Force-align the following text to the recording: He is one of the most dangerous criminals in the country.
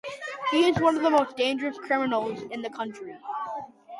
He 0.49 0.67
is 0.67 0.79
one 0.79 0.95
of 0.95 1.03
the 1.03 1.11
most 1.11 1.37
dangerous 1.37 1.77
criminals 1.77 2.41
in 2.49 2.63
the 2.63 2.71
country. 2.71 3.13